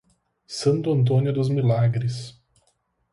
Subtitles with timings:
[0.47, 2.35] Santo Antônio dos Milagres